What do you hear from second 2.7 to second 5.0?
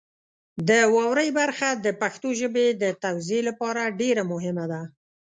د توزیع لپاره ډېره مهمه ده.